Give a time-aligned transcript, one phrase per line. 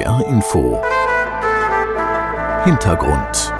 [0.00, 0.80] NDR Info
[2.64, 3.52] Hintergrund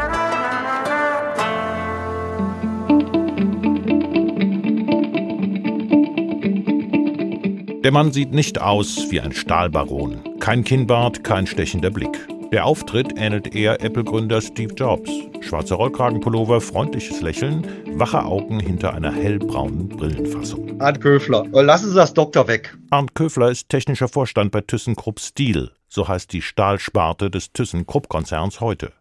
[7.85, 10.23] Der Mann sieht nicht aus wie ein Stahlbaron.
[10.39, 12.27] Kein Kinnbart, kein stechender Blick.
[12.53, 15.11] Der Auftritt ähnelt eher Apple-Gründer Steve Jobs.
[15.51, 17.67] Schwarzer Rollkragenpullover, freundliches Lächeln,
[17.99, 20.81] wache Augen hinter einer hellbraunen Brillenfassung.
[20.81, 22.79] Arndt Köfler, lassen Sie das Doktor weg.
[22.91, 25.73] Arndt Köfler ist technischer Vorstand bei ThyssenKrupp Steel.
[25.89, 28.93] So heißt die Stahlsparte des ThyssenKrupp-Konzerns heute.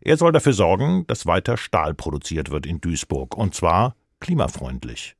[0.00, 3.36] Er soll dafür sorgen, dass weiter Stahl produziert wird in Duisburg.
[3.36, 5.14] Und zwar klimafreundlich.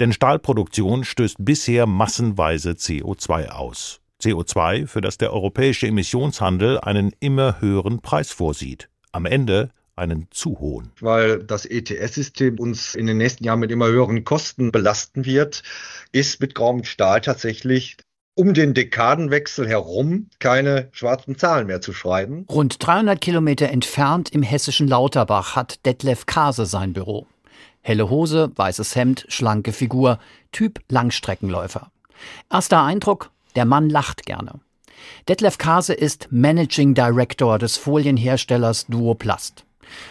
[0.00, 4.02] Denn Stahlproduktion stößt bisher massenweise CO2 aus.
[4.20, 8.90] CO2, für das der europäische Emissionshandel einen immer höheren Preis vorsieht.
[9.12, 10.90] Am Ende einen zu hohen.
[11.00, 15.62] Weil das ETS-System uns in den nächsten Jahren mit immer höheren Kosten belasten wird,
[16.10, 17.98] ist mit grauem Stahl tatsächlich
[18.34, 22.46] um den Dekadenwechsel herum keine schwarzen Zahlen mehr zu schreiben.
[22.48, 27.26] Rund 300 Kilometer entfernt im hessischen Lauterbach hat Detlef Kase sein Büro.
[27.82, 30.18] Helle Hose, weißes Hemd, schlanke Figur,
[30.52, 31.90] Typ Langstreckenläufer.
[32.50, 34.60] Erster Eindruck, der Mann lacht gerne.
[35.28, 39.64] Detlef Kase ist Managing Director des Folienherstellers Duoplast.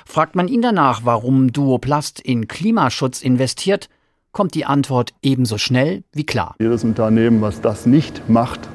[0.06, 3.90] Fragt man ihn danach, warum Duoplast in Klimaschutz investiert,
[4.32, 6.56] kommt die Antwort ebenso schnell wie klar.
[6.60, 8.70] Jedes Unternehmen, was das nicht macht,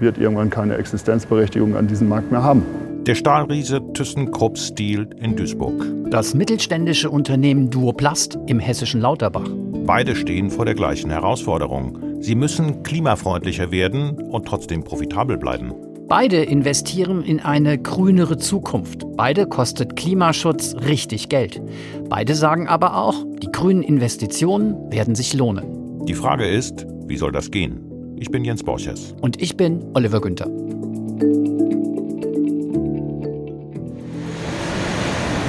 [0.00, 2.64] wird irgendwann keine Existenzberechtigung an diesem Markt mehr haben.
[3.06, 5.86] Der Stahlriese ThyssenKrupp Steel in Duisburg.
[6.10, 9.48] Das mittelständische Unternehmen Duoplast im hessischen Lauterbach.
[9.86, 11.98] Beide stehen vor der gleichen Herausforderung.
[12.20, 15.72] Sie müssen klimafreundlicher werden und trotzdem profitabel bleiben.
[16.10, 19.04] Beide investieren in eine grünere Zukunft.
[19.16, 21.62] Beide kostet Klimaschutz richtig Geld.
[22.08, 26.06] Beide sagen aber auch, die grünen Investitionen werden sich lohnen.
[26.06, 28.16] Die Frage ist, wie soll das gehen?
[28.16, 29.14] Ich bin Jens Borchers.
[29.20, 30.48] Und ich bin Oliver Günther.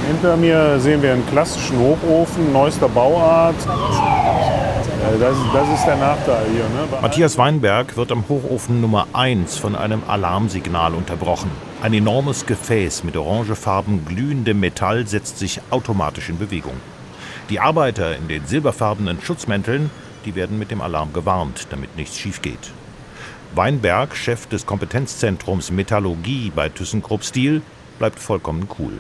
[0.08, 3.56] Hinter mir sehen wir einen klassischen Hochofen, neuester Bauart.
[5.20, 6.64] Das, das ist der Nachteil hier.
[6.64, 6.88] Ne?
[7.02, 11.52] Matthias Weinberg wird am Hochofen Nummer 1 von einem Alarmsignal unterbrochen.
[11.82, 16.76] Ein enormes Gefäß mit orangefarben glühendem Metall setzt sich automatisch in Bewegung.
[17.50, 19.90] Die Arbeiter in den silberfarbenen Schutzmänteln,
[20.24, 22.72] die werden mit dem Alarm gewarnt, damit nichts schief geht.
[23.54, 27.62] Weinberg, Chef des Kompetenzzentrums Metallurgie bei ThyssenKrupp Steel,
[28.00, 28.94] bleibt vollkommen cool.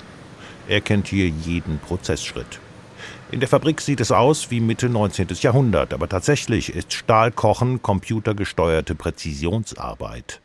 [0.67, 2.59] Er kennt hier jeden Prozessschritt.
[3.31, 5.29] In der Fabrik sieht es aus wie Mitte 19.
[5.39, 10.41] Jahrhundert, aber tatsächlich ist Stahlkochen computergesteuerte Präzisionsarbeit.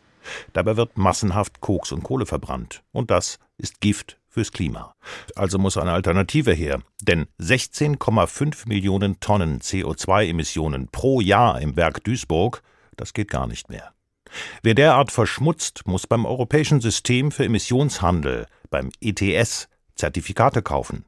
[0.52, 2.84] Dabei wird massenhaft Koks und Kohle verbrannt.
[2.92, 4.94] Und das ist Gift fürs Klima.
[5.34, 6.80] Also muss eine Alternative her.
[7.02, 12.62] Denn 16,5 Millionen Tonnen CO2-Emissionen pro Jahr im Werk Duisburg,
[12.96, 13.94] das geht gar nicht mehr.
[14.62, 21.04] Wer derart verschmutzt, muss beim Europäischen System für Emissionshandel, beim ETS, Zertifikate kaufen.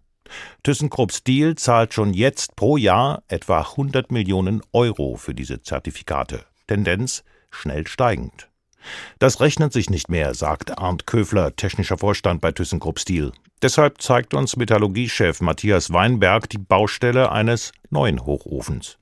[0.63, 6.45] ThyssenKrupp Steel zahlt schon jetzt pro Jahr etwa 100 Millionen Euro für diese Zertifikate.
[6.67, 8.49] Tendenz schnell steigend.
[9.19, 13.33] Das rechnet sich nicht mehr, sagt Arndt Köfler, technischer Vorstand bei ThyssenKrupp Steel.
[13.63, 18.99] Deshalb zeigt uns Metallurgiechef Matthias Weinberg die Baustelle eines neuen Hochofens.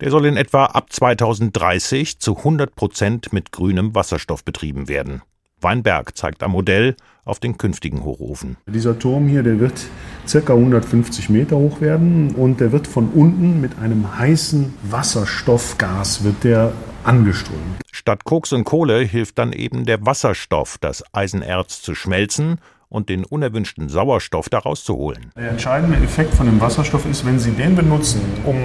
[0.00, 5.22] Der soll in etwa ab 2030 zu 100 Prozent mit grünem Wasserstoff betrieben werden.
[5.66, 6.94] Weinberg zeigt am Modell
[7.24, 8.56] auf den künftigen Hochofen.
[8.66, 9.74] Dieser Turm hier, der wird
[10.30, 10.52] ca.
[10.52, 16.72] 150 Meter hoch werden und der wird von unten mit einem heißen Wasserstoffgas wird der
[17.02, 17.82] angeströmt.
[17.90, 23.24] Statt Koks und Kohle hilft dann eben der Wasserstoff, das Eisenerz zu schmelzen und den
[23.24, 25.30] unerwünschten Sauerstoff daraus zu holen.
[25.36, 28.56] Der entscheidende Effekt von dem Wasserstoff ist, wenn Sie den benutzen, um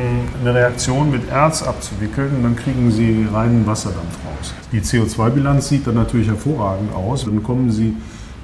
[0.42, 4.54] eine Reaktion mit Erz abzuwickeln, dann kriegen Sie reinen Wasserdampf raus.
[4.72, 7.26] Die CO2-Bilanz sieht dann natürlich hervorragend aus.
[7.26, 7.96] Dann kommen Sie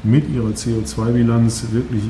[0.04, 2.04] mit Ihrer CO2-Bilanz wirklich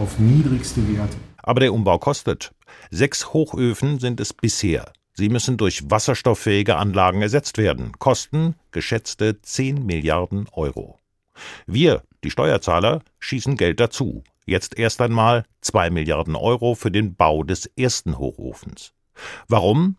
[0.00, 1.16] auf niedrigste Werte.
[1.42, 2.52] Aber der Umbau kostet.
[2.90, 4.92] Sechs Hochöfen sind es bisher.
[5.14, 7.92] Sie müssen durch wasserstofffähige Anlagen ersetzt werden.
[7.98, 10.98] Kosten geschätzte 10 Milliarden Euro.
[11.66, 14.22] Wir, die Steuerzahler, schießen Geld dazu.
[14.46, 18.92] Jetzt erst einmal 2 Milliarden Euro für den Bau des ersten Hochofens.
[19.48, 19.96] Warum?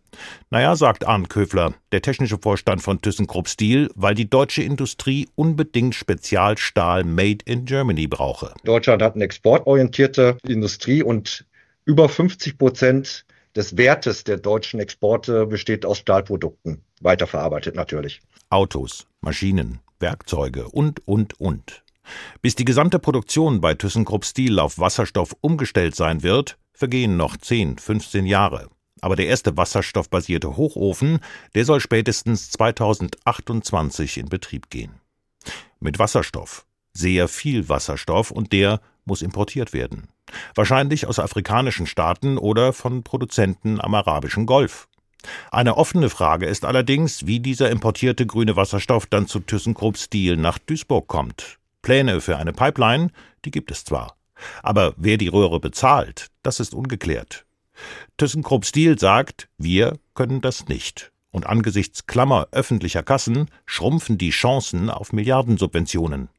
[0.50, 5.96] Naja, sagt Arndt Köfler, der technische Vorstand von ThyssenKrupp Steel, weil die deutsche Industrie unbedingt
[5.96, 8.54] Spezialstahl made in Germany brauche.
[8.64, 11.46] Deutschland hat eine exportorientierte Industrie und
[11.86, 13.26] über 50 Prozent
[13.56, 18.22] des Wertes der deutschen Exporte besteht aus Stahlprodukten, weiterverarbeitet natürlich.
[18.50, 21.84] Autos, Maschinen, Werkzeuge und, und, und.
[22.42, 27.78] Bis die gesamte Produktion bei ThyssenKrupp Steel auf Wasserstoff umgestellt sein wird, vergehen noch 10,
[27.78, 28.70] 15 Jahre.
[29.02, 31.20] Aber der erste wasserstoffbasierte Hochofen,
[31.56, 35.02] der soll spätestens 2028 in Betrieb gehen.
[35.80, 36.66] Mit Wasserstoff.
[36.94, 40.08] Sehr viel Wasserstoff und der muss importiert werden.
[40.56, 44.88] Wahrscheinlich aus afrikanischen Staaten oder von Produzenten am arabischen Golf.
[45.52, 50.60] Eine offene Frage ist allerdings, wie dieser importierte grüne Wasserstoff dann zu ThyssenKrupp Steel nach
[50.60, 51.60] Duisburg kommt.
[51.84, 53.12] Pläne für eine Pipeline,
[53.46, 54.16] die gibt es zwar.
[54.64, 57.46] Aber wer die Röhre bezahlt, das ist ungeklärt.
[58.18, 61.12] ThyssenKrupp Steel sagt, wir können das nicht.
[61.32, 66.30] Und angesichts Klammer öffentlicher Kassen schrumpfen die Chancen auf Milliardensubventionen.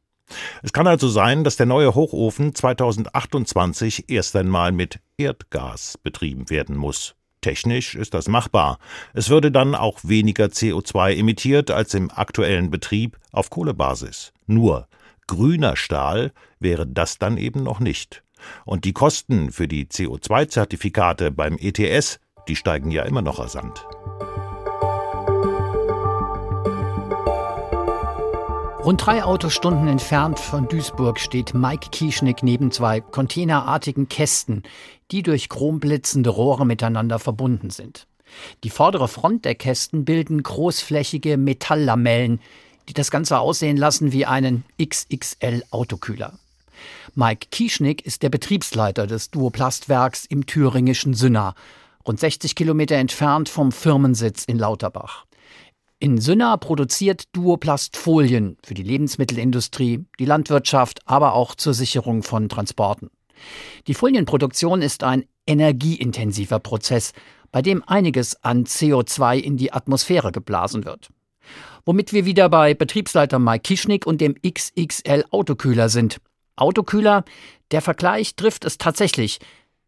[0.63, 6.77] Es kann also sein, dass der neue Hochofen 2028 erst einmal mit Erdgas betrieben werden
[6.77, 7.15] muss.
[7.43, 8.79] Technisch ist das machbar.
[9.13, 14.33] Es würde dann auch weniger CO2 emittiert als im aktuellen Betrieb auf Kohlebasis.
[14.47, 14.89] Nur
[15.27, 18.23] grüner Stahl wäre das dann eben noch nicht.
[18.65, 23.87] Und die Kosten für die CO2-Zertifikate beim ETS, die steigen ja immer noch rasant.
[28.85, 34.63] Rund drei Autostunden entfernt von Duisburg steht Mike Kieschnick neben zwei containerartigen Kästen,
[35.11, 38.07] die durch chromblitzende Rohre miteinander verbunden sind.
[38.63, 42.41] Die vordere Front der Kästen bilden großflächige Metalllamellen,
[42.89, 46.39] die das Ganze aussehen lassen wie einen XXL-Autokühler.
[47.15, 51.55] Mike Kieschnick ist der Betriebsleiter des Duoplastwerks im thüringischen Sünna,
[52.07, 55.25] rund 60 Kilometer entfernt vom Firmensitz in Lauterbach.
[56.01, 62.49] In Sünna produziert Duoplast Folien für die Lebensmittelindustrie, die Landwirtschaft, aber auch zur Sicherung von
[62.49, 63.11] Transporten.
[63.87, 67.13] Die Folienproduktion ist ein energieintensiver Prozess,
[67.53, 71.09] bei dem einiges an CO2 in die Atmosphäre geblasen wird.
[71.85, 76.21] Womit wir wieder bei Betriebsleiter Mike Kischnick und dem XXL Autokühler sind.
[76.57, 77.25] Autokühler,
[77.71, 79.41] der Vergleich trifft es tatsächlich,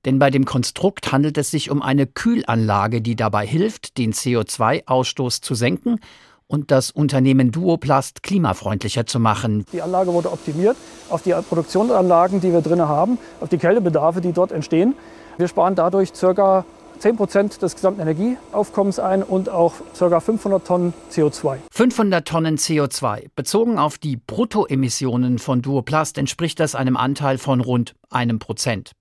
[0.05, 5.43] denn bei dem Konstrukt handelt es sich um eine Kühlanlage, die dabei hilft, den CO2-Ausstoß
[5.43, 6.01] zu senken
[6.47, 9.67] und das Unternehmen Duoplast klimafreundlicher zu machen.
[9.73, 10.77] Die Anlage wurde optimiert
[11.09, 14.95] auf die Produktionsanlagen, die wir drin haben, auf die Kältebedarfe, die dort entstehen.
[15.39, 16.65] Wir sparen dadurch ca.
[16.99, 20.21] 10 Prozent des gesamten Energieaufkommens ein und auch ca.
[20.21, 21.59] 500 Tonnen CO2.
[21.71, 23.27] 500 Tonnen CO2.
[23.35, 28.93] Bezogen auf die Bruttoemissionen von Duoplast entspricht das einem Anteil von rund einem Prozent.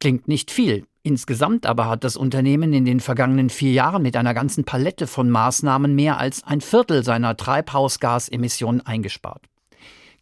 [0.00, 0.84] Klingt nicht viel.
[1.02, 5.28] Insgesamt aber hat das Unternehmen in den vergangenen vier Jahren mit einer ganzen Palette von
[5.28, 9.42] Maßnahmen mehr als ein Viertel seiner Treibhausgasemissionen eingespart.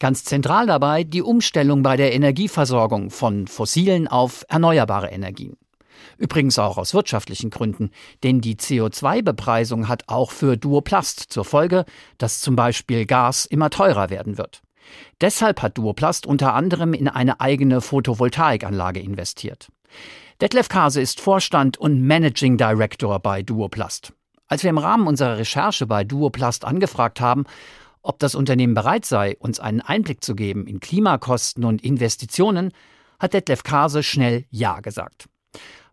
[0.01, 5.57] Ganz zentral dabei die Umstellung bei der Energieversorgung von fossilen auf erneuerbare Energien.
[6.23, 7.91] Übrigens auch aus wirtschaftlichen Gründen,
[8.23, 11.85] denn die CO2-Bepreisung hat auch für Duoplast zur Folge,
[12.17, 14.63] dass zum Beispiel Gas immer teurer werden wird.
[15.21, 19.67] Deshalb hat Duoplast unter anderem in eine eigene Photovoltaikanlage investiert.
[20.41, 24.13] Detlef Kase ist Vorstand und Managing Director bei Duoplast.
[24.47, 27.47] Als wir im Rahmen unserer Recherche bei Duoplast angefragt haben,
[28.01, 32.71] ob das Unternehmen bereit sei, uns einen Einblick zu geben in Klimakosten und Investitionen,
[33.19, 35.27] hat Detlef Kase schnell Ja gesagt.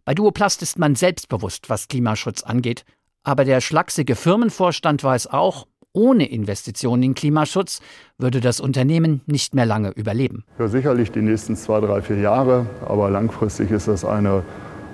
[0.09, 2.83] Bei Duoplast ist man selbstbewusst, was Klimaschutz angeht,
[3.23, 7.79] aber der schlachsige Firmenvorstand weiß auch, ohne Investitionen in Klimaschutz
[8.17, 10.45] würde das Unternehmen nicht mehr lange überleben.
[10.57, 14.41] Ja, sicherlich die nächsten zwei, drei, vier Jahre, aber langfristig ist das eine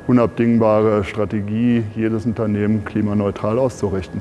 [0.06, 4.20] unabdingbare Strategie, jedes Unternehmen klimaneutral auszurichten.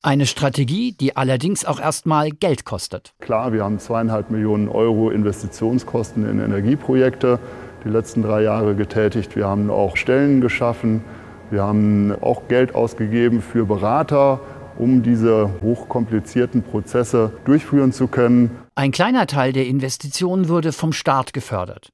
[0.00, 3.14] Eine Strategie, die allerdings auch erstmal Geld kostet.
[3.18, 7.40] Klar, wir haben zweieinhalb Millionen Euro Investitionskosten in Energieprojekte
[7.84, 9.36] die letzten drei Jahre getätigt.
[9.36, 11.02] Wir haben auch Stellen geschaffen.
[11.50, 14.40] Wir haben auch Geld ausgegeben für Berater,
[14.78, 18.50] um diese hochkomplizierten Prozesse durchführen zu können.
[18.74, 21.90] Ein kleiner Teil der Investitionen würde vom Staat gefördert.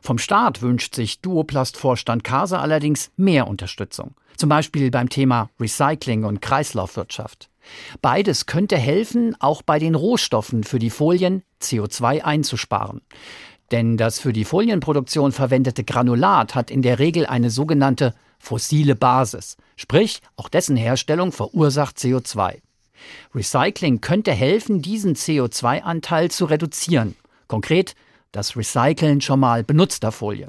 [0.00, 4.14] Vom Staat wünscht sich Duoplast-Vorstand Kase allerdings mehr Unterstützung.
[4.36, 7.50] Zum Beispiel beim Thema Recycling und Kreislaufwirtschaft.
[8.02, 13.00] Beides könnte helfen, auch bei den Rohstoffen für die Folien CO2 einzusparen.
[13.70, 19.56] Denn das für die Folienproduktion verwendete Granulat hat in der Regel eine sogenannte fossile Basis,
[19.76, 22.60] sprich auch dessen Herstellung verursacht CO2.
[23.34, 27.16] Recycling könnte helfen, diesen CO2-Anteil zu reduzieren.
[27.48, 27.94] Konkret
[28.32, 30.48] das Recyceln schon mal benutzter Folie.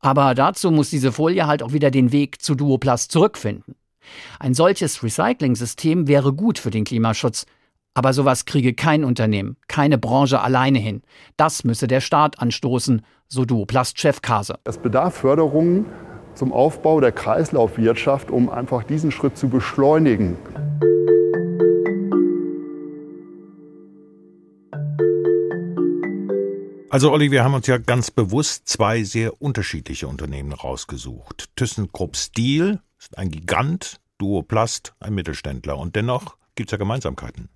[0.00, 3.74] Aber dazu muss diese Folie halt auch wieder den Weg zu Duoplast zurückfinden.
[4.38, 7.44] Ein solches Recycling-System wäre gut für den Klimaschutz,
[7.94, 11.02] aber sowas kriege kein Unternehmen, keine Branche alleine hin.
[11.36, 14.58] Das müsse der Staat anstoßen, so Duoplast-Chef Kase.
[14.64, 15.86] Es bedarf Förderungen
[16.34, 20.36] zum Aufbau der Kreislaufwirtschaft, um einfach diesen Schritt zu beschleunigen.
[26.90, 31.50] Also Olli, wir haben uns ja ganz bewusst zwei sehr unterschiedliche Unternehmen rausgesucht.
[31.56, 37.50] ThyssenKrupp Steel ist ein Gigant, Duoplast ein Mittelständler und dennoch gibt es ja Gemeinsamkeiten.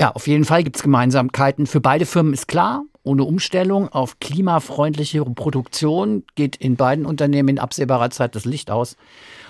[0.00, 1.66] Ja, auf jeden Fall gibt es Gemeinsamkeiten.
[1.66, 7.58] Für beide Firmen ist klar, ohne Umstellung auf klimafreundliche Produktion geht in beiden Unternehmen in
[7.58, 8.96] absehbarer Zeit das Licht aus.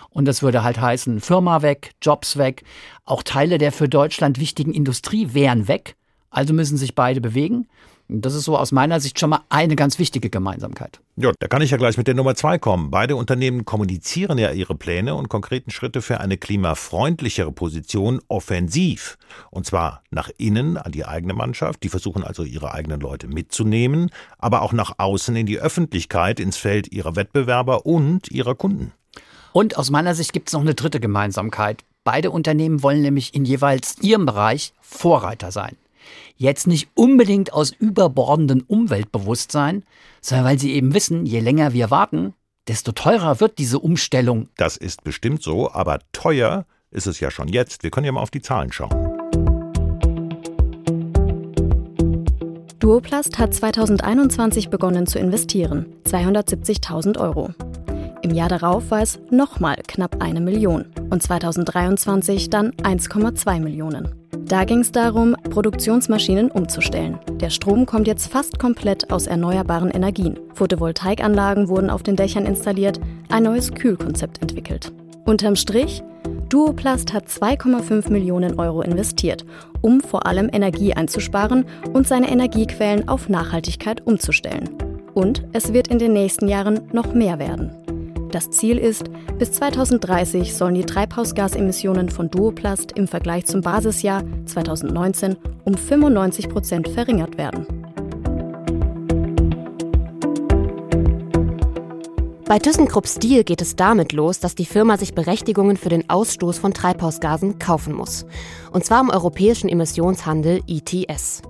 [0.08, 2.64] Und das würde halt heißen, Firma weg, Jobs weg,
[3.04, 5.94] auch Teile der für Deutschland wichtigen Industrie wären weg.
[6.30, 7.68] Also müssen sich beide bewegen.
[8.12, 11.00] Das ist so aus meiner Sicht schon mal eine ganz wichtige Gemeinsamkeit.
[11.14, 12.90] Ja, da kann ich ja gleich mit der Nummer zwei kommen.
[12.90, 19.16] Beide Unternehmen kommunizieren ja ihre Pläne und konkreten Schritte für eine klimafreundlichere Position offensiv.
[19.50, 21.84] Und zwar nach innen an die eigene Mannschaft.
[21.84, 26.56] Die versuchen also ihre eigenen Leute mitzunehmen, aber auch nach außen in die Öffentlichkeit, ins
[26.56, 28.92] Feld ihrer Wettbewerber und ihrer Kunden.
[29.52, 31.84] Und aus meiner Sicht gibt es noch eine dritte Gemeinsamkeit.
[32.02, 35.76] Beide Unternehmen wollen nämlich in jeweils ihrem Bereich Vorreiter sein.
[36.36, 39.84] Jetzt nicht unbedingt aus überbordendem Umweltbewusstsein,
[40.20, 42.34] sondern weil sie eben wissen, je länger wir warten,
[42.68, 44.48] desto teurer wird diese Umstellung.
[44.56, 47.82] Das ist bestimmt so, aber teuer ist es ja schon jetzt.
[47.82, 48.90] Wir können ja mal auf die Zahlen schauen.
[52.78, 57.50] Duoplast hat 2021 begonnen zu investieren, 270.000 Euro.
[58.22, 64.14] Im Jahr darauf war es nochmal knapp eine Million und 2023 dann 1,2 Millionen.
[64.44, 67.18] Da ging es darum, Produktionsmaschinen umzustellen.
[67.40, 70.38] Der Strom kommt jetzt fast komplett aus erneuerbaren Energien.
[70.54, 73.00] Photovoltaikanlagen wurden auf den Dächern installiert,
[73.30, 74.92] ein neues Kühlkonzept entwickelt.
[75.24, 76.02] Unterm Strich,
[76.48, 79.46] Duoplast hat 2,5 Millionen Euro investiert,
[79.80, 84.68] um vor allem Energie einzusparen und seine Energiequellen auf Nachhaltigkeit umzustellen.
[85.14, 87.70] Und es wird in den nächsten Jahren noch mehr werden.
[88.30, 95.36] Das Ziel ist, bis 2030 sollen die Treibhausgasemissionen von Duoplast im Vergleich zum Basisjahr 2019
[95.64, 97.66] um 95 Prozent verringert werden.
[102.44, 106.58] Bei ThyssenKrupp Steel geht es damit los, dass die Firma sich Berechtigungen für den Ausstoß
[106.58, 108.26] von Treibhausgasen kaufen muss.
[108.72, 111.42] Und zwar im europäischen Emissionshandel ETS.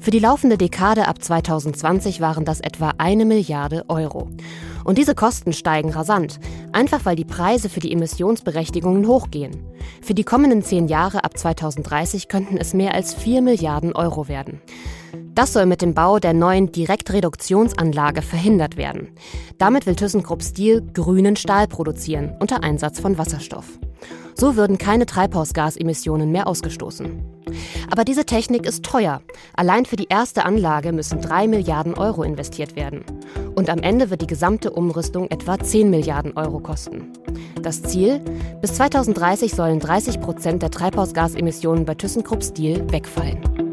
[0.00, 4.28] Für die laufende Dekade ab 2020 waren das etwa eine Milliarde Euro.
[4.84, 6.40] Und diese Kosten steigen rasant,
[6.72, 9.62] einfach weil die Preise für die Emissionsberechtigungen hochgehen.
[10.02, 14.60] Für die kommenden zehn Jahre ab 2030 könnten es mehr als 4 Milliarden Euro werden.
[15.34, 19.08] Das soll mit dem Bau der neuen Direktreduktionsanlage verhindert werden.
[19.58, 23.66] Damit will ThyssenKrupp Steel grünen Stahl produzieren unter Einsatz von Wasserstoff.
[24.34, 27.22] So würden keine Treibhausgasemissionen mehr ausgestoßen.
[27.90, 29.20] Aber diese Technik ist teuer.
[29.54, 33.04] Allein für die erste Anlage müssen 3 Milliarden Euro investiert werden.
[33.54, 37.12] Und am Ende wird die gesamte Umrüstung etwa 10 Milliarden Euro kosten.
[37.62, 38.20] Das Ziel?
[38.60, 43.69] Bis 2030 sollen 30 Prozent der Treibhausgasemissionen bei ThyssenKrupp Steel wegfallen.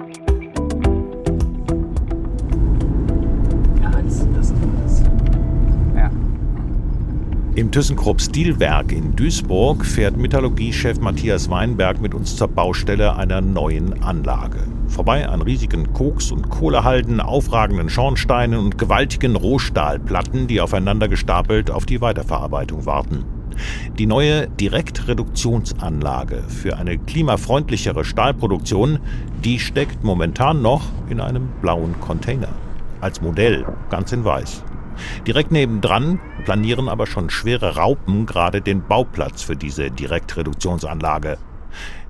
[7.58, 14.04] Im ThyssenKrupp Stilwerk in Duisburg fährt Metallurgiechef Matthias Weinberg mit uns zur Baustelle einer neuen
[14.04, 14.60] Anlage.
[14.86, 21.88] Vorbei an riesigen Koks- und Kohlehalden, aufragenden Schornsteinen und gewaltigen Rohstahlplatten, die aufeinander gestapelt auf
[21.88, 23.26] die Weiterverarbeitung warten.
[23.98, 29.00] Die neue Direktreduktionsanlage für eine klimafreundlichere Stahlproduktion,
[29.44, 32.50] die steckt momentan noch in einem blauen Container.
[33.02, 34.64] Als Modell, ganz in weiß.
[35.26, 41.38] Direkt nebendran planieren aber schon schwere Raupen gerade den Bauplatz für diese Direktreduktionsanlage.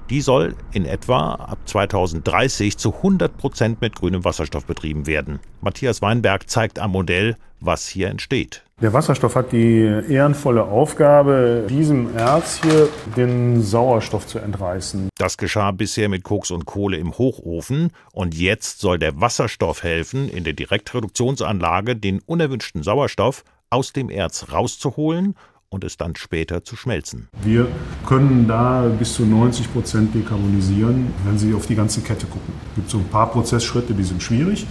[0.09, 5.39] Die soll in etwa ab 2030 zu 100 Prozent mit grünem Wasserstoff betrieben werden.
[5.59, 8.63] Matthias Weinberg zeigt am Modell, was hier entsteht.
[8.81, 12.87] Der Wasserstoff hat die ehrenvolle Aufgabe, diesem Erz hier
[13.17, 15.09] den Sauerstoff zu entreißen.
[15.17, 20.29] Das geschah bisher mit Koks und Kohle im Hochofen und jetzt soll der Wasserstoff helfen,
[20.29, 25.35] in der Direktreduktionsanlage den unerwünschten Sauerstoff aus dem Erz rauszuholen
[25.69, 27.27] und es dann später zu schmelzen.
[27.43, 27.67] Wir
[28.05, 32.53] können da bis zu 90 Prozent dekarbonisieren, wenn Sie auf die ganze Kette gucken.
[32.69, 34.65] Es gibt so ein paar Prozessschritte, die sind schwierig.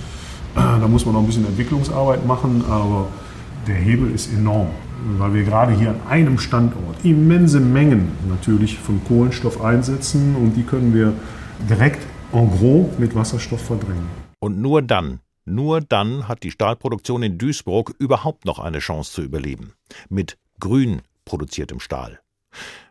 [0.54, 3.08] Da muss man noch ein bisschen Entwicklungsarbeit machen, aber
[3.66, 4.68] der Hebel ist enorm,
[5.18, 10.62] weil wir gerade hier an einem Standort immense Mengen natürlich von Kohlenstoff einsetzen und die
[10.62, 11.12] können wir
[11.68, 14.06] direkt en gros mit Wasserstoff verdrängen.
[14.40, 19.22] Und nur dann, nur dann hat die Stahlproduktion in Duisburg überhaupt noch eine Chance zu
[19.22, 19.72] überleben.
[20.08, 22.20] Mit grün produziertem Stahl.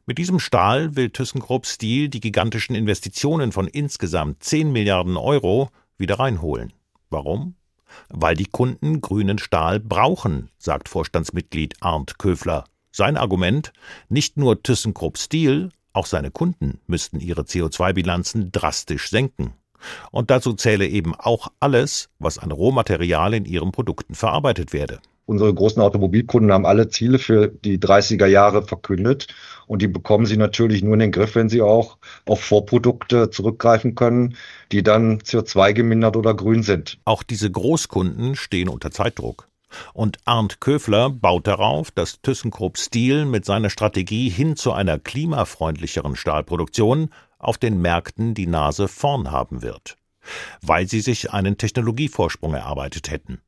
[0.05, 6.19] Mit diesem Stahl will ThyssenKrupp Steel die gigantischen Investitionen von insgesamt 10 Milliarden Euro wieder
[6.19, 6.73] reinholen.
[7.09, 7.55] Warum?
[8.09, 12.65] Weil die Kunden grünen Stahl brauchen, sagt Vorstandsmitglied Arndt Köfler.
[12.91, 13.73] Sein Argument,
[14.09, 19.53] nicht nur ThyssenKrupp Steel, auch seine Kunden müssten ihre CO2-Bilanzen drastisch senken.
[20.11, 24.99] Und dazu zähle eben auch alles, was an Rohmaterial in ihren Produkten verarbeitet werde.
[25.27, 29.27] Unsere großen Automobilkunden haben alle Ziele für die 30er Jahre verkündet
[29.65, 33.95] und die bekommen sie natürlich nur in den Griff, wenn sie auch auf Vorprodukte zurückgreifen
[33.95, 34.35] können,
[34.71, 36.99] die dann CO2 gemindert oder grün sind.
[37.05, 39.47] Auch diese Großkunden stehen unter Zeitdruck.
[39.93, 46.15] Und Arndt Köfler baut darauf, dass ThyssenKrupp Steel mit seiner Strategie hin zu einer klimafreundlicheren
[46.15, 49.97] Stahlproduktion auf den Märkten die Nase vorn haben wird,
[50.61, 53.41] weil sie sich einen Technologievorsprung erarbeitet hätten.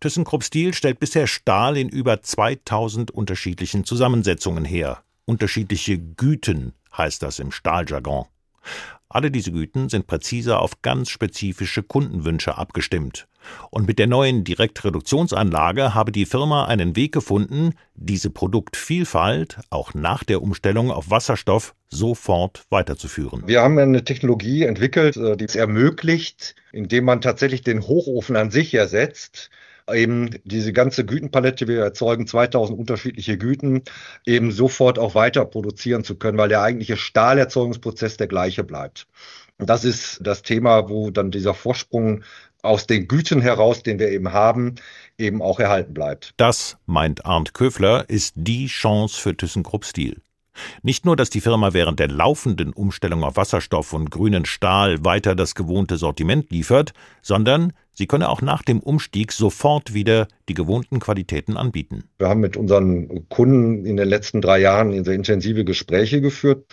[0.00, 5.02] ThyssenKrupp Steel stellt bisher Stahl in über 2000 unterschiedlichen Zusammensetzungen her.
[5.24, 8.26] Unterschiedliche Güten heißt das im Stahljargon.
[9.14, 13.28] Alle diese Güten sind präziser auf ganz spezifische Kundenwünsche abgestimmt.
[13.70, 20.24] Und mit der neuen Direktreduktionsanlage habe die Firma einen Weg gefunden, diese Produktvielfalt auch nach
[20.24, 23.42] der Umstellung auf Wasserstoff sofort weiterzuführen.
[23.46, 28.50] Wir haben eine Technologie entwickelt, äh, die es ermöglicht, indem man tatsächlich den Hochofen an
[28.50, 29.50] sich ersetzt,
[29.92, 33.82] eben diese ganze Gütenpalette, wir erzeugen 2000 unterschiedliche Güten,
[34.26, 39.06] eben sofort auch weiter produzieren zu können, weil der eigentliche Stahlerzeugungsprozess der gleiche bleibt.
[39.58, 42.24] Und das ist das Thema, wo dann dieser Vorsprung
[42.62, 44.76] aus den Güten heraus, den wir eben haben,
[45.18, 46.32] eben auch erhalten bleibt.
[46.36, 50.20] Das, meint Arndt Köfler, ist die Chance für ThyssenKrupp Steel.
[50.82, 55.34] Nicht nur, dass die Firma während der laufenden Umstellung auf Wasserstoff und grünen Stahl weiter
[55.34, 56.92] das gewohnte Sortiment liefert,
[57.22, 62.04] sondern sie könne auch nach dem Umstieg sofort wieder die gewohnten Qualitäten anbieten.
[62.18, 66.66] Wir haben mit unseren Kunden in den letzten drei Jahren sehr intensive Gespräche geführt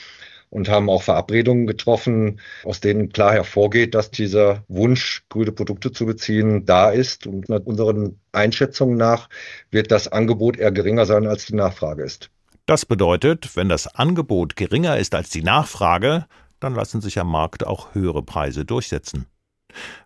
[0.49, 6.05] und haben auch Verabredungen getroffen, aus denen klar hervorgeht, dass dieser Wunsch, grüne Produkte zu
[6.05, 7.27] beziehen, da ist.
[7.27, 9.29] Und nach unseren Einschätzungen nach
[9.71, 12.31] wird das Angebot eher geringer sein, als die Nachfrage ist.
[12.69, 16.27] Das bedeutet, wenn das Angebot geringer ist als die Nachfrage,
[16.59, 19.25] dann lassen sich am Markt auch höhere Preise durchsetzen.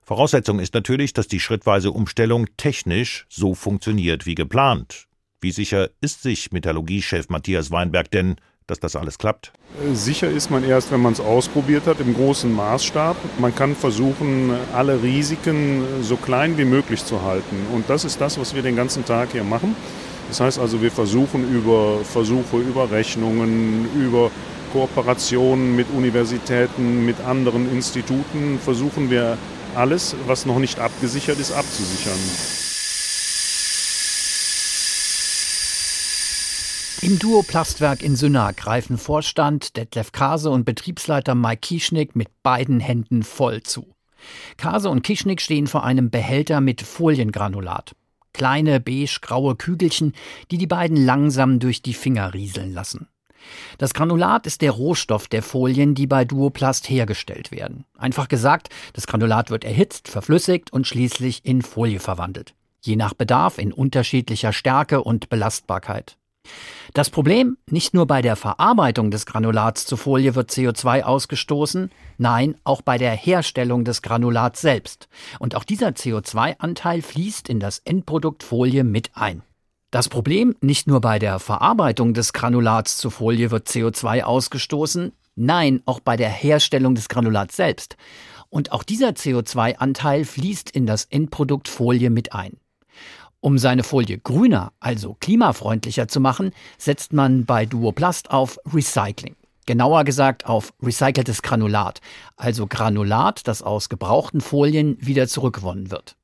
[0.02, 5.08] Voraussetzung ist natürlich, dass die schrittweise Umstellung technisch so funktioniert wie geplant.
[5.42, 9.52] Wie sicher ist sich Metallurgiechef Matthias Weinberg denn, dass das alles klappt?
[9.92, 13.18] Sicher ist man erst, wenn man es ausprobiert hat, im großen Maßstab.
[13.40, 17.58] Man kann versuchen, alle Risiken so klein wie möglich zu halten.
[17.74, 19.76] Und das ist das, was wir den ganzen Tag hier machen.
[20.34, 24.32] Das heißt also, wir versuchen über Versuche, über Rechnungen, über
[24.72, 29.38] Kooperationen mit Universitäten, mit anderen Instituten, versuchen wir
[29.76, 32.18] alles, was noch nicht abgesichert ist, abzusichern.
[37.04, 43.22] Im Duoplastwerk in Sünna greifen Vorstand Detlef Kase und Betriebsleiter Mike Kieschnick mit beiden Händen
[43.22, 43.86] voll zu.
[44.58, 47.94] Kase und Kieschnick stehen vor einem Behälter mit Foliengranulat.
[48.34, 50.14] Kleine beige-graue Kügelchen,
[50.52, 53.08] die die beiden langsam durch die Finger rieseln lassen.
[53.78, 57.86] Das Granulat ist der Rohstoff der Folien, die bei Duoplast hergestellt werden.
[57.98, 62.56] Einfach gesagt, das Granulat wird erhitzt, verflüssigt und schließlich in Folie verwandelt.
[62.82, 66.18] Je nach Bedarf in unterschiedlicher Stärke und Belastbarkeit.
[66.94, 72.56] Das Problem, nicht nur bei der Verarbeitung des Granulats zu Folie wird CO2 ausgestoßen, nein,
[72.64, 75.08] auch bei der Herstellung des Granulats selbst.
[75.40, 79.42] Und auch dieser CO2-Anteil fließt in das Endprodukt Folie mit ein.
[79.90, 85.82] Das Problem, nicht nur bei der Verarbeitung des Granulats zu Folie wird CO2 ausgestoßen, nein,
[85.86, 87.98] auch bei der Herstellung des Granulats selbst.
[88.50, 92.58] Und auch dieser CO2-Anteil fließt in das Endprodukt Folie mit ein.
[93.44, 99.36] Um seine Folie grüner, also klimafreundlicher zu machen, setzt man bei Duoplast auf Recycling.
[99.66, 102.00] Genauer gesagt auf recyceltes Granulat,
[102.38, 106.16] also Granulat, das aus gebrauchten Folien wieder zurückgewonnen wird.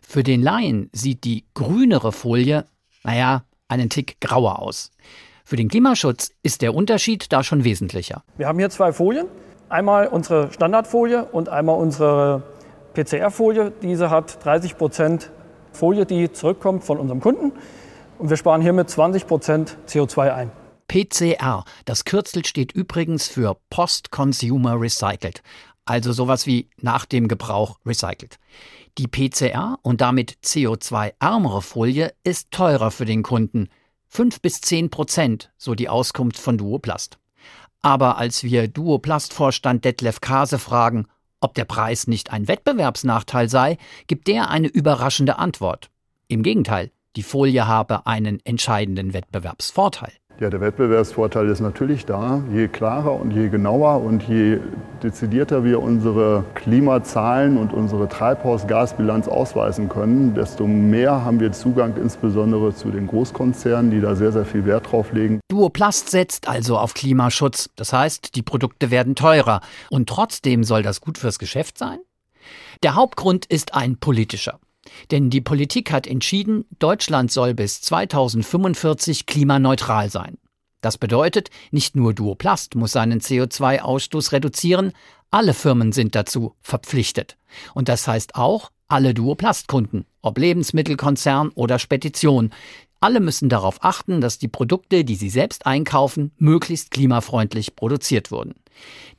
[0.00, 2.64] Für den Laien sieht die grünere Folie,
[3.04, 4.92] naja, einen Tick grauer aus.
[5.44, 8.22] Für den Klimaschutz ist der Unterschied da schon wesentlicher.
[8.38, 9.26] Wir haben hier zwei Folien.
[9.68, 12.44] Einmal unsere Standardfolie und einmal unsere
[12.94, 13.72] PCR-Folie.
[13.82, 15.30] Diese hat 30 Prozent
[15.76, 17.52] Folie, die zurückkommt von unserem Kunden.
[18.18, 20.50] Und wir sparen hiermit 20 Prozent CO2 ein.
[20.88, 25.42] PCR, das Kürzel steht übrigens für Post-Consumer Recycled,
[25.84, 28.38] also sowas wie nach dem Gebrauch recycelt.
[28.96, 33.68] Die PCR und damit CO2-ärmere Folie ist teurer für den Kunden.
[34.08, 37.18] 5 bis 10 Prozent, so die Auskunft von Duoplast.
[37.82, 41.06] Aber als wir Duoplast-Vorstand Detlef Kase fragen,
[41.46, 43.78] ob der Preis nicht ein Wettbewerbsnachteil sei,
[44.08, 45.90] gibt der eine überraschende Antwort.
[46.26, 50.12] Im Gegenteil, die Folie habe einen entscheidenden Wettbewerbsvorteil.
[50.38, 52.42] Ja, der Wettbewerbsvorteil ist natürlich da.
[52.52, 54.58] Je klarer und je genauer und je
[55.02, 62.74] dezidierter wir unsere Klimazahlen und unsere Treibhausgasbilanz ausweisen können, desto mehr haben wir Zugang insbesondere
[62.74, 65.40] zu den Großkonzernen, die da sehr, sehr viel Wert drauf legen.
[65.48, 67.70] Duoplast setzt also auf Klimaschutz.
[67.74, 69.62] Das heißt, die Produkte werden teurer.
[69.88, 71.98] Und trotzdem soll das gut fürs Geschäft sein?
[72.82, 74.58] Der Hauptgrund ist ein politischer.
[75.10, 80.38] Denn die Politik hat entschieden, Deutschland soll bis 2045 klimaneutral sein.
[80.80, 84.92] Das bedeutet, nicht nur Duoplast muss seinen CO2-Ausstoß reduzieren,
[85.30, 87.36] alle Firmen sind dazu verpflichtet.
[87.74, 92.50] Und das heißt auch alle Duoplast-Kunden, ob Lebensmittelkonzern oder Spedition.
[93.00, 98.54] Alle müssen darauf achten, dass die Produkte, die sie selbst einkaufen, möglichst klimafreundlich produziert wurden.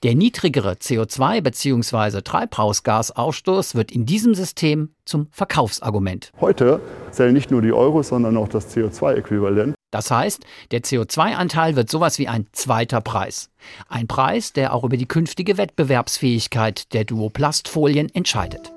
[0.04, 2.22] Der niedrigere CO2 bzw.
[2.22, 6.32] Treibhausgasausstoß wird in diesem System zum Verkaufsargument.
[6.40, 9.74] Heute zählen nicht nur die Euros, sondern auch das CO2-Äquivalent.
[9.92, 13.50] Das heißt, der CO2-Anteil wird sowas wie ein zweiter Preis.
[13.88, 18.74] Ein Preis, der auch über die künftige Wettbewerbsfähigkeit der Duoplastfolien entscheidet.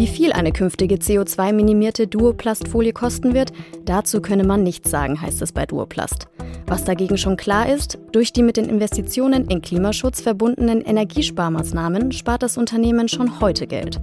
[0.00, 3.52] Wie viel eine künftige CO2-minimierte Duoplastfolie kosten wird,
[3.84, 6.26] dazu könne man nichts sagen, heißt es bei Duoplast.
[6.70, 12.44] Was dagegen schon klar ist, durch die mit den Investitionen in Klimaschutz verbundenen Energiesparmaßnahmen spart
[12.44, 14.00] das Unternehmen schon heute Geld.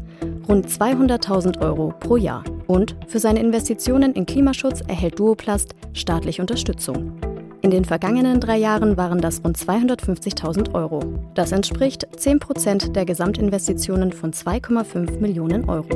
[0.50, 2.44] Rund 200.000 Euro pro Jahr.
[2.68, 7.14] Und für seine Investitionen in Klimaschutz erhält Duoplast staatliche Unterstützung.
[7.62, 11.00] In den vergangenen drei Jahren waren das rund 250.000 Euro.
[11.36, 15.88] Das entspricht 10 Prozent der Gesamtinvestitionen von 2,5 Millionen Euro.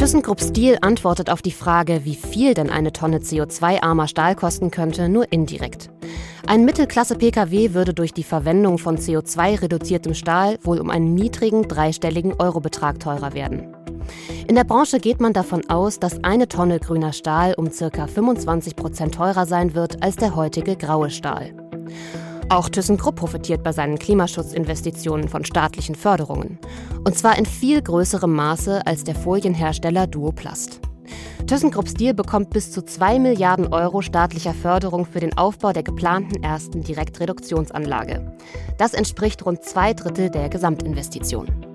[0.00, 5.10] ThyssenKrupp Steel antwortet auf die Frage, wie viel denn eine Tonne CO2-armer Stahl kosten könnte,
[5.10, 5.90] nur indirekt.
[6.46, 12.98] Ein Mittelklasse-Pkw würde durch die Verwendung von CO2-reduziertem Stahl wohl um einen niedrigen dreistelligen Eurobetrag
[12.98, 13.76] teurer werden.
[14.48, 18.06] In der Branche geht man davon aus, dass eine Tonne grüner Stahl um ca.
[18.06, 21.52] 25 Prozent teurer sein wird als der heutige graue Stahl.
[22.50, 26.58] Auch ThyssenKrupp profitiert bei seinen Klimaschutzinvestitionen von staatlichen Förderungen.
[27.04, 30.80] Und zwar in viel größerem Maße als der Folienhersteller Duoplast.
[31.46, 36.42] ThyssenKrupp Steel bekommt bis zu 2 Milliarden Euro staatlicher Förderung für den Aufbau der geplanten
[36.42, 38.36] ersten Direktreduktionsanlage.
[38.78, 41.69] Das entspricht rund zwei Drittel der Gesamtinvestition.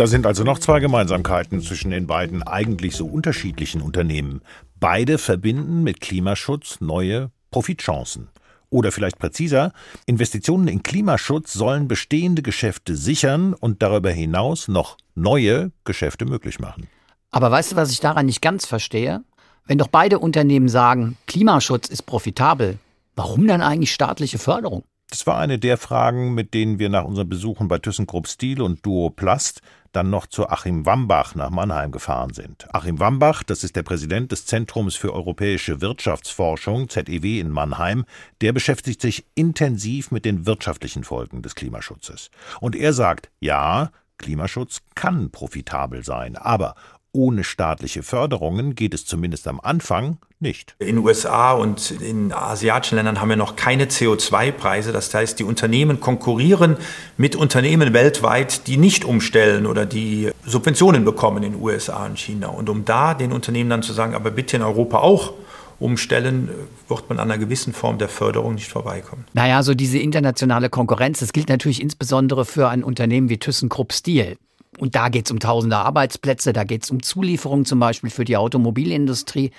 [0.00, 4.40] Da sind also noch zwei Gemeinsamkeiten zwischen den beiden eigentlich so unterschiedlichen Unternehmen.
[4.76, 8.30] Beide verbinden mit Klimaschutz neue Profitchancen.
[8.70, 9.74] Oder vielleicht präziser,
[10.06, 16.88] Investitionen in Klimaschutz sollen bestehende Geschäfte sichern und darüber hinaus noch neue Geschäfte möglich machen.
[17.30, 19.22] Aber weißt du, was ich daran nicht ganz verstehe?
[19.66, 22.78] Wenn doch beide Unternehmen sagen, Klimaschutz ist profitabel,
[23.16, 24.82] warum dann eigentlich staatliche Förderung?
[25.10, 28.86] Das war eine der Fragen, mit denen wir nach unseren Besuchen bei ThyssenKrupp Steel und
[28.86, 29.60] Duoplast
[29.92, 32.72] dann noch zu Achim Wambach nach Mannheim gefahren sind.
[32.72, 38.04] Achim Wambach, das ist der Präsident des Zentrums für europäische Wirtschaftsforschung, ZEW in Mannheim,
[38.40, 42.30] der beschäftigt sich intensiv mit den wirtschaftlichen Folgen des Klimaschutzes.
[42.60, 46.76] Und er sagt, ja, Klimaschutz kann profitabel sein, aber
[47.12, 50.74] ohne staatliche Förderungen geht es zumindest am Anfang nicht.
[50.78, 54.92] In den USA und in asiatischen Ländern haben wir noch keine CO2-Preise.
[54.92, 56.76] Das heißt, die Unternehmen konkurrieren
[57.16, 62.48] mit Unternehmen weltweit, die nicht umstellen oder die Subventionen bekommen in den USA und China.
[62.48, 65.34] Und um da den Unternehmen dann zu sagen, aber bitte in Europa auch
[65.78, 66.50] umstellen,
[66.88, 69.24] wird man an einer gewissen Form der Förderung nicht vorbeikommen.
[69.32, 74.36] Naja, so diese internationale Konkurrenz, das gilt natürlich insbesondere für ein Unternehmen wie ThyssenKrupp Steel.
[74.80, 78.24] Und da geht es um tausende Arbeitsplätze, da geht es um Zulieferungen zum Beispiel für
[78.24, 79.50] die Automobilindustrie,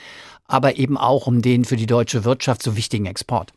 [0.48, 3.54] aber eben auch um den für die deutsche Wirtschaft so wichtigen Export.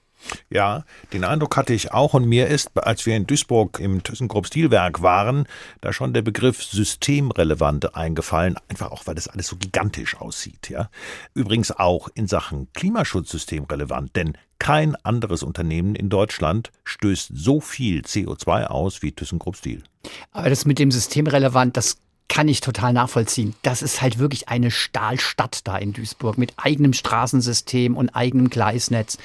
[0.51, 4.47] Ja, den Eindruck hatte ich auch und mir ist, als wir in Duisburg im ThyssenKrupp
[4.47, 5.47] Stilwerk waren,
[5.81, 10.91] da schon der Begriff systemrelevant eingefallen, einfach auch, weil das alles so gigantisch aussieht, ja.
[11.35, 18.01] Übrigens auch in Sachen Klimaschutz systemrelevant, denn kein anderes Unternehmen in Deutschland stößt so viel
[18.03, 19.83] CO2 aus wie ThyssenKrupp Stil.
[20.31, 23.55] Aber das mit dem System relevant, das kann ich total nachvollziehen.
[23.63, 29.19] Das ist halt wirklich eine Stahlstadt da in Duisburg mit eigenem Straßensystem und eigenem Gleisnetz.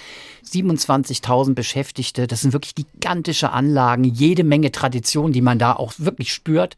[0.46, 6.34] 27.000 Beschäftigte, das sind wirklich gigantische Anlagen, jede Menge Tradition, die man da auch wirklich
[6.34, 6.78] spürt.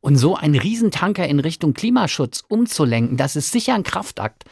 [0.00, 4.44] Und so einen Riesentanker in Richtung Klimaschutz umzulenken, das ist sicher ein Kraftakt.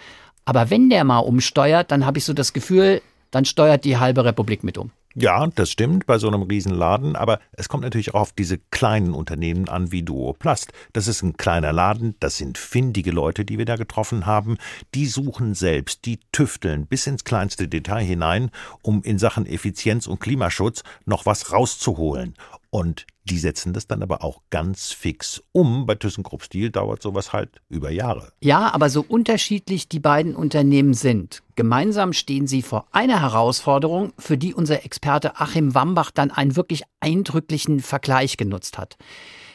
[0.45, 4.25] Aber wenn der mal umsteuert, dann habe ich so das Gefühl, dann steuert die halbe
[4.25, 4.91] Republik mit um.
[5.21, 9.15] Ja, das stimmt bei so einem Riesenladen, aber es kommt natürlich auch auf diese kleinen
[9.15, 10.73] Unternehmen an wie Duoplast.
[10.93, 14.59] Das ist ein kleiner Laden, das sind findige Leute, die wir da getroffen haben.
[14.95, 20.21] Die suchen selbst, die tüfteln bis ins kleinste Detail hinein, um in Sachen Effizienz und
[20.21, 22.35] Klimaschutz noch was rauszuholen.
[22.71, 25.87] Und die setzen das dann aber auch ganz fix um.
[25.87, 28.33] Bei ThyssenKrupp Stil dauert sowas halt über Jahre.
[28.41, 34.37] Ja, aber so unterschiedlich die beiden Unternehmen sind, gemeinsam stehen sie vor einer Herausforderung, für
[34.37, 38.97] die unser Experte Achim Wambach dann einen wirklich eindrücklichen Vergleich genutzt hat.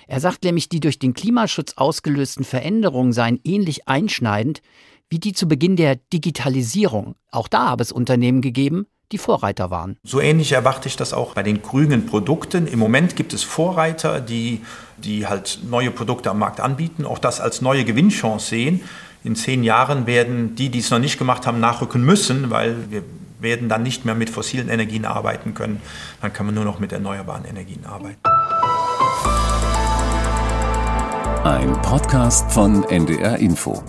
[0.08, 4.62] Er sagt nämlich, die durch den Klimaschutz ausgelösten Veränderungen seien ähnlich einschneidend
[5.10, 7.16] wie die zu Beginn der Digitalisierung.
[7.30, 9.96] Auch da habe es Unternehmen gegeben, die Vorreiter waren.
[10.04, 12.68] So ähnlich erwarte ich das auch bei den grünen Produkten.
[12.68, 14.62] Im Moment gibt es Vorreiter, die,
[14.98, 18.82] die halt neue Produkte am Markt anbieten, auch das als neue Gewinnchance sehen.
[19.24, 23.04] In zehn Jahren werden die, die es noch nicht gemacht haben, nachrücken müssen, weil wir
[23.40, 25.82] werden dann nicht mehr mit fossilen Energien arbeiten können.
[26.22, 28.20] Dann kann man nur noch mit erneuerbaren Energien arbeiten.
[31.44, 33.84] Ein Podcast von NDR Info.